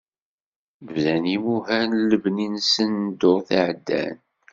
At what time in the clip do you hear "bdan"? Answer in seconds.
0.87-1.23